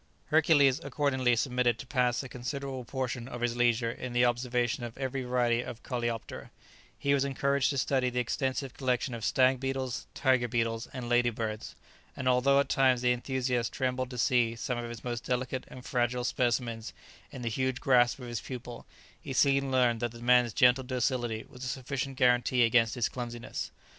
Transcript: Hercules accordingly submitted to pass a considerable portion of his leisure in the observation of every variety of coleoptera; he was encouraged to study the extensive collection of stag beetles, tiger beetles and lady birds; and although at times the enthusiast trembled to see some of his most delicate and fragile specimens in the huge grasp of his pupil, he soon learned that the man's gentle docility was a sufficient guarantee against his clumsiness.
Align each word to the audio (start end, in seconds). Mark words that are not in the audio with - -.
Hercules 0.29 0.79
accordingly 0.79 1.35
submitted 1.35 1.77
to 1.77 1.85
pass 1.85 2.23
a 2.23 2.27
considerable 2.27 2.83
portion 2.85 3.27
of 3.27 3.41
his 3.41 3.55
leisure 3.55 3.91
in 3.91 4.13
the 4.13 4.25
observation 4.25 4.83
of 4.83 4.97
every 4.97 5.21
variety 5.21 5.61
of 5.61 5.83
coleoptera; 5.83 6.49
he 6.97 7.13
was 7.13 7.23
encouraged 7.23 7.69
to 7.69 7.77
study 7.77 8.09
the 8.09 8.19
extensive 8.19 8.73
collection 8.73 9.13
of 9.13 9.23
stag 9.23 9.59
beetles, 9.59 10.07
tiger 10.15 10.47
beetles 10.47 10.87
and 10.91 11.07
lady 11.07 11.29
birds; 11.29 11.75
and 12.17 12.27
although 12.27 12.59
at 12.59 12.67
times 12.67 13.03
the 13.03 13.11
enthusiast 13.13 13.71
trembled 13.73 14.09
to 14.09 14.17
see 14.17 14.55
some 14.55 14.79
of 14.79 14.89
his 14.89 15.03
most 15.03 15.23
delicate 15.23 15.65
and 15.67 15.85
fragile 15.85 16.23
specimens 16.23 16.93
in 17.29 17.43
the 17.43 17.47
huge 17.49 17.79
grasp 17.79 18.17
of 18.17 18.25
his 18.27 18.41
pupil, 18.41 18.87
he 19.21 19.33
soon 19.33 19.69
learned 19.69 19.99
that 19.99 20.11
the 20.13 20.19
man's 20.23 20.51
gentle 20.51 20.83
docility 20.83 21.45
was 21.47 21.63
a 21.63 21.67
sufficient 21.67 22.17
guarantee 22.17 22.63
against 22.63 22.95
his 22.95 23.07
clumsiness. 23.07 23.69